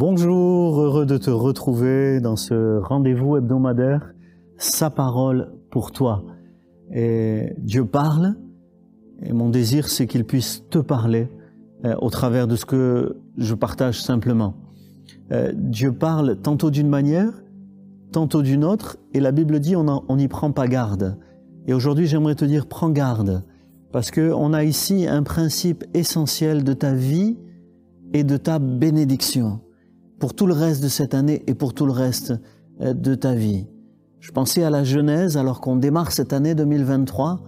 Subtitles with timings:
[0.00, 4.14] Bonjour, heureux de te retrouver dans ce rendez-vous hebdomadaire,
[4.56, 6.24] Sa parole pour toi.
[6.90, 8.34] Et Dieu parle,
[9.22, 11.28] et mon désir c'est qu'il puisse te parler
[11.84, 14.54] euh, au travers de ce que je partage simplement.
[15.32, 17.34] Euh, Dieu parle tantôt d'une manière,
[18.10, 21.18] tantôt d'une autre, et la Bible dit on n'y prend pas garde.
[21.66, 23.44] Et aujourd'hui j'aimerais te dire prends garde,
[23.92, 27.36] parce qu'on a ici un principe essentiel de ta vie
[28.14, 29.60] et de ta bénédiction
[30.20, 32.34] pour tout le reste de cette année et pour tout le reste
[32.80, 33.66] euh, de ta vie.
[34.20, 37.40] Je pensais à la Genèse alors qu'on démarre cette année 2023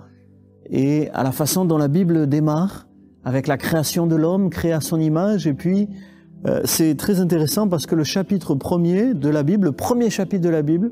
[0.71, 2.89] et à la façon dont la Bible démarre
[3.25, 5.89] avec la création de l'homme créé à son image et puis
[6.47, 10.43] euh, c'est très intéressant parce que le chapitre premier de la Bible, le premier chapitre
[10.43, 10.91] de la Bible,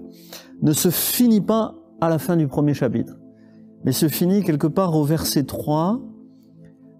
[0.62, 3.14] ne se finit pas à la fin du premier chapitre,
[3.84, 5.98] mais se finit quelque part au verset 3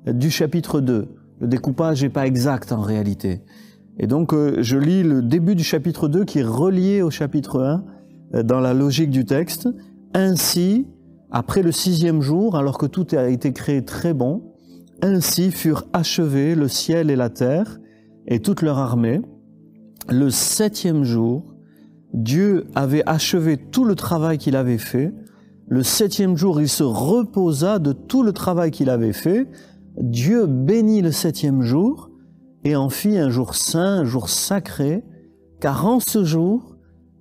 [0.06, 1.09] du chapitre 2.
[1.41, 3.42] Le découpage n'est pas exact en réalité.
[4.03, 7.61] Et donc, euh, je lis le début du chapitre 2 qui est relié au chapitre
[7.61, 7.84] 1
[8.34, 9.69] euh, dans la logique du texte.
[10.15, 10.87] Ainsi,
[11.31, 14.42] après le sixième jour, alors que tout a été créé très bon,
[15.03, 17.79] ainsi furent achevés le ciel et la terre
[18.27, 19.20] et toute leur armée.
[20.09, 21.55] Le septième jour,
[22.14, 25.12] Dieu avait achevé tout le travail qu'il avait fait.
[25.69, 29.47] Le septième jour, il se reposa de tout le travail qu'il avait fait.
[30.01, 32.09] Dieu bénit le septième jour
[32.64, 35.03] et en fit un jour saint, un jour sacré,
[35.61, 36.77] car en ce jour,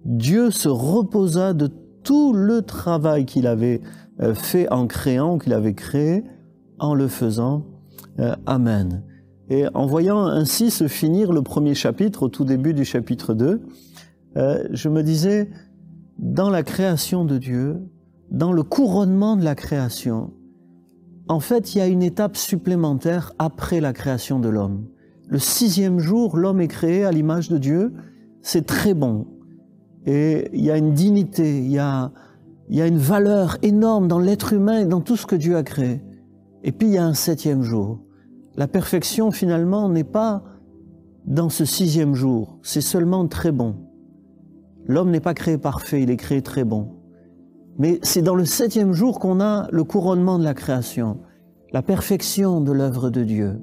[0.06, 1.70] Dieu se reposa de
[2.04, 3.82] tout le travail qu'il avait
[4.22, 6.24] euh, fait en créant, qu'il avait créé,
[6.80, 7.66] en le faisant.
[8.20, 9.04] Euh, Amen.
[9.50, 13.62] Et en voyant ainsi se finir le premier chapitre, au tout début du chapitre 2,
[14.38, 15.50] euh, je me disais,
[16.18, 17.78] dans la création de Dieu,
[18.30, 20.34] dans le couronnement de la création,
[21.28, 24.86] en fait, il y a une étape supplémentaire après la création de l'homme
[25.30, 27.94] le sixième jour, l'homme est créé à l'image de Dieu.
[28.42, 29.28] C'est très bon.
[30.08, 32.12] Et il y a une dignité, il y a,
[32.72, 36.02] une valeur énorme dans l'être humain et dans tout ce que Dieu a créé.
[36.64, 38.00] Et puis il y a un septième jour.
[38.56, 40.44] La perfection finalement n'est pas
[41.28, 43.76] dans ce sixième jour, c'est seulement très bon.
[44.88, 46.96] L'homme n'est pas créé parfait, il est créé très bon.
[47.78, 51.20] Mais c'est dans le septième jour qu'on a le couronnement de la création,
[51.72, 53.62] la perfection de l'œuvre de Dieu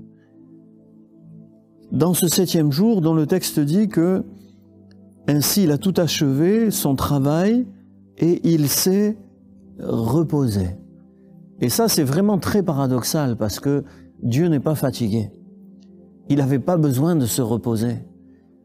[1.93, 4.25] dans ce septième jour dont le texte dit que
[5.29, 7.67] ainsi il a tout achevé, son travail,
[8.19, 9.17] et il s'est
[9.81, 10.77] reposé.
[11.61, 13.85] Et ça, c'est vraiment très paradoxal parce que
[14.23, 15.31] Dieu n'est pas fatigué.
[16.29, 18.05] Il n'avait pas besoin de se reposer.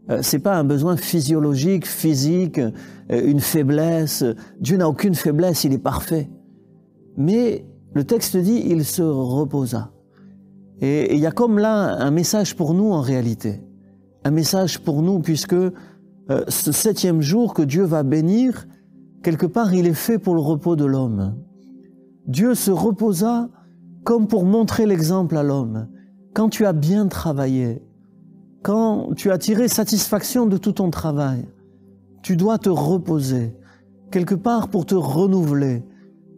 [0.09, 2.71] Euh, c'est pas un besoin physiologique, physique, euh,
[3.09, 4.23] une faiblesse.
[4.59, 6.29] Dieu n'a aucune faiblesse, il est parfait.
[7.17, 9.91] Mais le texte dit, il se reposa.
[10.81, 13.61] Et il y a comme là un message pour nous en réalité.
[14.23, 15.71] Un message pour nous puisque euh,
[16.47, 18.67] ce septième jour que Dieu va bénir,
[19.23, 21.35] quelque part il est fait pour le repos de l'homme.
[22.27, 23.49] Dieu se reposa
[24.03, 25.87] comme pour montrer l'exemple à l'homme.
[26.33, 27.83] Quand tu as bien travaillé,
[28.63, 31.47] quand tu as tiré satisfaction de tout ton travail,
[32.23, 33.55] tu dois te reposer,
[34.11, 35.83] quelque part pour te renouveler,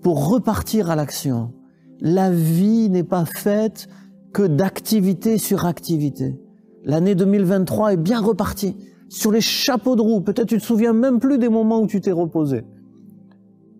[0.01, 1.53] pour repartir à l'action.
[1.99, 3.87] La vie n'est pas faite
[4.33, 6.35] que d'activité sur activité.
[6.83, 8.75] L'année 2023 est bien repartie
[9.07, 10.21] sur les chapeaux de roue.
[10.21, 12.63] Peut-être tu te souviens même plus des moments où tu t'es reposé.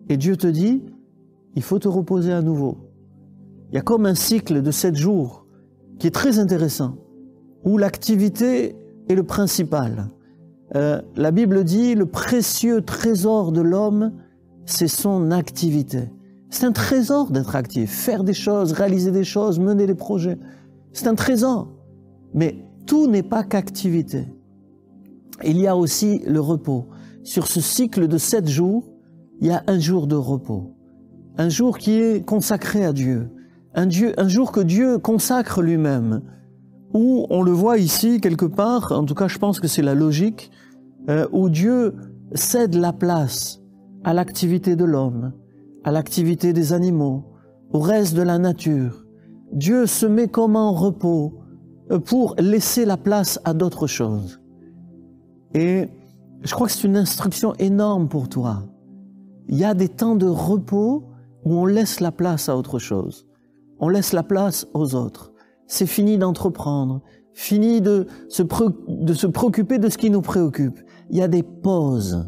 [0.08, 0.82] Et Dieu te dit,
[1.56, 2.78] il faut te reposer à nouveau.
[3.70, 5.46] Il y a comme un cycle de sept jours
[5.98, 6.96] qui est très intéressant,
[7.64, 8.76] où l'activité
[9.08, 10.08] est le principal.
[10.76, 14.12] Euh, la Bible dit, le précieux trésor de l'homme,
[14.66, 16.10] c'est son activité.
[16.54, 20.38] C'est un trésor d'être actif, faire des choses, réaliser des choses, mener des projets.
[20.92, 21.66] C'est un trésor.
[22.32, 24.28] Mais tout n'est pas qu'activité.
[25.44, 26.86] Il y a aussi le repos.
[27.24, 28.84] Sur ce cycle de sept jours,
[29.40, 30.76] il y a un jour de repos.
[31.38, 33.32] Un jour qui est consacré à Dieu.
[33.74, 33.88] Un,
[34.28, 36.22] jour que Dieu consacre lui-même.
[36.92, 39.96] Où on le voit ici quelque part, en tout cas je pense que c'est la
[39.96, 40.52] logique,
[41.08, 41.96] euh, où Dieu
[42.32, 43.60] cède la place
[44.04, 45.32] à l'activité de l'homme
[45.84, 47.24] à l'activité des animaux,
[47.72, 49.04] au reste de la nature.
[49.52, 51.40] Dieu se met comme en repos
[51.90, 54.40] euh, pour laisser la place à d'autres choses.
[55.54, 55.88] Et
[56.42, 58.64] je crois que c'est une instruction énorme pour toi.
[59.48, 61.04] Il y a des temps de repos
[61.44, 63.26] où on laisse la place à autre chose.
[63.78, 65.32] On laisse la place aux autres.
[65.66, 67.02] C'est fini d'entreprendre,
[67.32, 68.42] fini de se,
[68.88, 70.80] de se préoccuper de ce qui nous préoccupe.
[71.10, 72.26] Il y a des pauses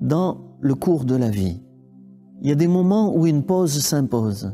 [0.00, 1.60] dans le cours de la vie.
[2.42, 4.52] Il y a des moments où une pause s'impose.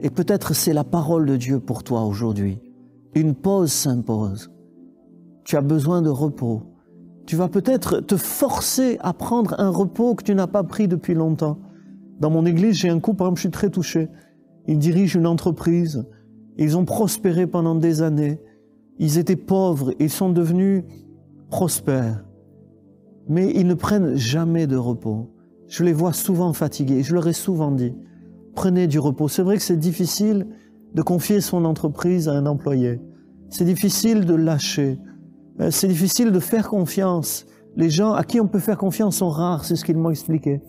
[0.00, 2.60] Et peut-être c'est la parole de Dieu pour toi aujourd'hui.
[3.14, 4.50] Une pause s'impose.
[5.44, 6.62] tu as besoin de repos.
[7.24, 11.14] Tu vas peut-être te forcer à prendre un repos que tu n'as pas pris depuis
[11.14, 11.58] longtemps.
[12.20, 14.08] Dans mon église, j'ai un couple, par exemple, je suis très touché.
[14.66, 16.04] Ils dirigent une entreprise.
[16.58, 18.40] Ils ont prospéré pendant des années.
[18.98, 19.92] Ils étaient pauvres.
[19.98, 20.84] Ils sont devenus
[21.50, 22.24] prospères.
[23.28, 25.30] Mais ils ne prennent jamais de repos.
[25.68, 27.02] Je les vois souvent fatigués.
[27.02, 27.94] Je leur ai souvent dit,
[28.54, 29.28] prenez du repos.
[29.28, 30.46] C'est vrai que c'est difficile
[30.94, 33.00] de confier son entreprise à un employé.
[33.50, 34.98] C'est difficile de lâcher.
[35.60, 37.46] Euh, c'est difficile de faire confiance.
[37.76, 40.62] Les gens à qui on peut faire confiance sont rares, c'est ce qu'ils m'ont expliqué.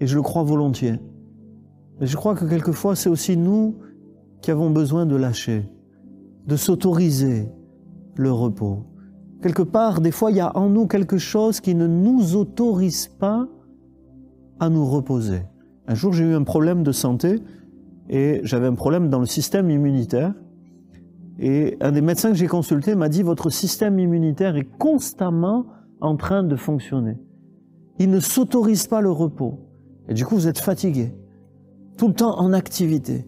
[0.00, 1.00] Et je le crois volontiers.
[2.00, 3.78] Mais je crois que quelquefois, c'est aussi nous
[4.40, 5.70] qui avons besoin de lâcher,
[6.46, 7.48] de s'autoriser
[8.16, 8.84] le repos.
[9.42, 13.08] Quelque part, des fois, il y a en nous quelque chose qui ne nous autorise
[13.08, 13.48] pas
[14.62, 15.42] à nous reposer.
[15.88, 17.40] Un jour, j'ai eu un problème de santé
[18.08, 20.34] et j'avais un problème dans le système immunitaire.
[21.40, 25.66] Et un des médecins que j'ai consulté m'a dit, votre système immunitaire est constamment
[26.00, 27.18] en train de fonctionner.
[27.98, 29.58] Il ne s'autorise pas le repos.
[30.08, 31.12] Et du coup, vous êtes fatigué,
[31.98, 33.26] tout le temps en activité.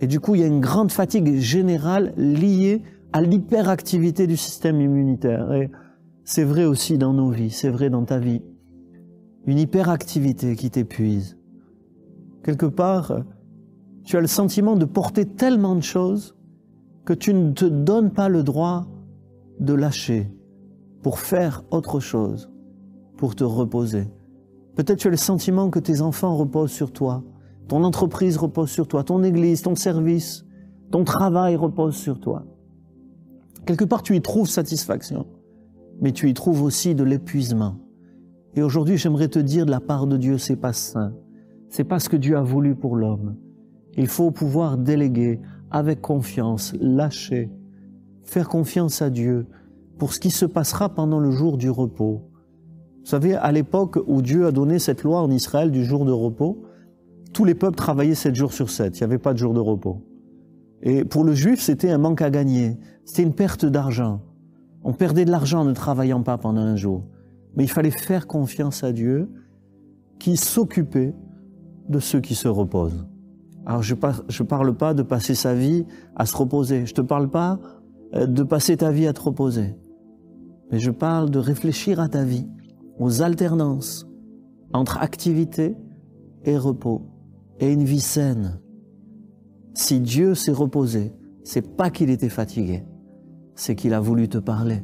[0.00, 2.82] Et du coup, il y a une grande fatigue générale liée
[3.12, 5.52] à l'hyperactivité du système immunitaire.
[5.52, 5.70] Et
[6.24, 8.42] c'est vrai aussi dans nos vies, c'est vrai dans ta vie.
[9.48, 11.38] Une hyperactivité qui t'épuise.
[12.44, 13.24] Quelque part,
[14.04, 16.36] tu as le sentiment de porter tellement de choses
[17.06, 18.88] que tu ne te donnes pas le droit
[19.58, 20.30] de lâcher
[21.02, 22.50] pour faire autre chose,
[23.16, 24.10] pour te reposer.
[24.76, 27.24] Peut-être tu as le sentiment que tes enfants reposent sur toi,
[27.68, 30.44] ton entreprise repose sur toi, ton église, ton service,
[30.90, 32.44] ton travail repose sur toi.
[33.64, 35.26] Quelque part, tu y trouves satisfaction,
[36.02, 37.76] mais tu y trouves aussi de l'épuisement.
[38.54, 41.12] Et aujourd'hui, j'aimerais te dire de la part de Dieu, c'est pas sain.
[41.68, 43.36] C'est pas ce que Dieu a voulu pour l'homme.
[43.96, 45.40] Il faut pouvoir déléguer
[45.70, 47.50] avec confiance, lâcher,
[48.22, 49.46] faire confiance à Dieu
[49.98, 52.22] pour ce qui se passera pendant le jour du repos.
[53.00, 56.12] Vous savez, à l'époque où Dieu a donné cette loi en Israël du jour de
[56.12, 56.62] repos,
[57.32, 58.98] tous les peuples travaillaient sept jours sur sept.
[58.98, 60.02] Il n'y avait pas de jour de repos.
[60.82, 62.78] Et pour le juif, c'était un manque à gagner.
[63.04, 64.22] C'était une perte d'argent.
[64.84, 67.04] On perdait de l'argent en ne travaillant pas pendant un jour.
[67.56, 69.28] Mais il fallait faire confiance à Dieu
[70.18, 71.14] qui s'occupait
[71.88, 73.06] de ceux qui se reposent.
[73.66, 75.86] Alors je ne parle pas de passer sa vie
[76.16, 76.86] à se reposer.
[76.86, 77.58] Je ne te parle pas
[78.14, 79.74] euh, de passer ta vie à te reposer.
[80.70, 82.46] Mais je parle de réfléchir à ta vie
[82.98, 84.06] aux alternances
[84.72, 85.76] entre activité
[86.44, 87.02] et repos
[87.60, 88.60] et une vie saine.
[89.74, 91.12] Si Dieu s'est reposé,
[91.44, 92.84] c'est pas qu'il était fatigué,
[93.54, 94.82] c'est qu'il a voulu te parler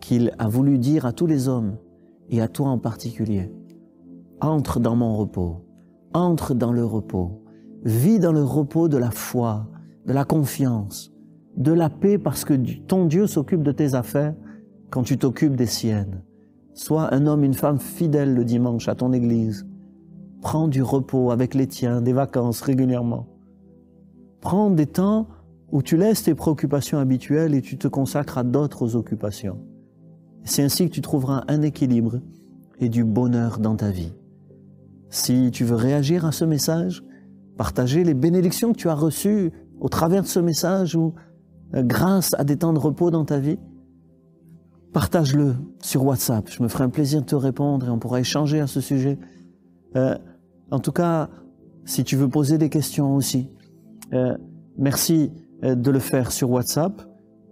[0.00, 1.76] qu'il a voulu dire à tous les hommes
[2.30, 3.52] et à toi en particulier,
[4.40, 5.64] entre dans mon repos,
[6.14, 7.42] entre dans le repos,
[7.84, 9.66] vis dans le repos de la foi,
[10.06, 11.12] de la confiance,
[11.56, 12.54] de la paix parce que
[12.86, 14.34] ton Dieu s'occupe de tes affaires
[14.90, 16.22] quand tu t'occupes des siennes.
[16.74, 19.66] Sois un homme, une femme fidèle le dimanche à ton église.
[20.40, 23.26] Prends du repos avec les tiens, des vacances régulièrement.
[24.40, 25.28] Prends des temps
[25.70, 29.60] où tu laisses tes préoccupations habituelles et tu te consacres à d'autres occupations.
[30.44, 32.20] C'est ainsi que tu trouveras un équilibre
[32.80, 34.12] et du bonheur dans ta vie.
[35.08, 37.04] Si tu veux réagir à ce message,
[37.56, 41.14] partager les bénédictions que tu as reçues au travers de ce message ou
[41.74, 43.58] euh, grâce à des temps de repos dans ta vie,
[44.92, 46.48] partage-le sur WhatsApp.
[46.50, 49.18] Je me ferai un plaisir de te répondre et on pourra échanger à ce sujet.
[49.96, 50.16] Euh,
[50.70, 51.28] en tout cas,
[51.84, 53.48] si tu veux poser des questions aussi,
[54.12, 54.36] euh,
[54.78, 55.30] merci
[55.62, 57.02] de le faire sur WhatsApp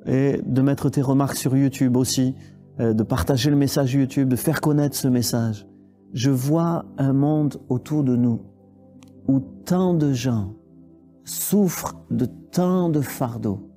[0.06, 2.34] et de mettre tes remarques sur YouTube aussi,
[2.78, 5.66] de partager le message YouTube, de faire connaître ce message.
[6.12, 8.40] Je vois un monde autour de nous
[9.28, 10.54] où tant de gens
[11.24, 13.70] souffrent de tant de fardeaux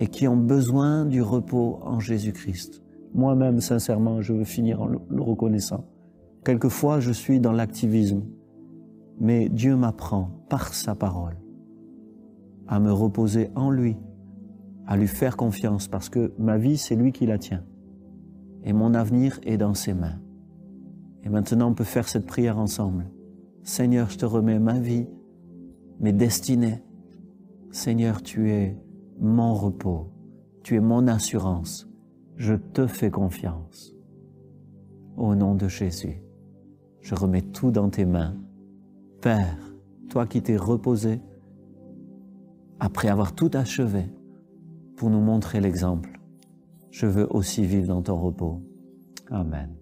[0.00, 2.82] et qui ont besoin du repos en Jésus-Christ.
[3.14, 5.84] Moi-même, sincèrement, je veux finir en le reconnaissant.
[6.44, 8.22] Quelquefois, je suis dans l'activisme,
[9.20, 11.36] mais Dieu m'apprend par sa parole
[12.66, 13.96] à me reposer en lui,
[14.86, 17.62] à lui faire confiance, parce que ma vie, c'est lui qui la tient.
[18.64, 20.20] Et mon avenir est dans ses mains.
[21.24, 23.10] Et maintenant, on peut faire cette prière ensemble.
[23.62, 25.06] Seigneur, je te remets ma vie,
[26.00, 26.82] mes destinées.
[27.70, 28.76] Seigneur, tu es
[29.20, 30.10] mon repos,
[30.62, 31.88] tu es mon assurance
[32.36, 33.94] je te fais confiance.
[35.16, 36.22] Au nom de Jésus,
[37.00, 38.36] je remets tout dans tes mains.
[39.20, 39.58] Père,
[40.08, 41.20] toi qui t'es reposé,
[42.80, 44.06] après avoir tout achevé,
[44.96, 46.11] pour nous montrer l'exemple,
[46.92, 48.62] je veux aussi vivre dans ton repos.
[49.30, 49.74] Amen.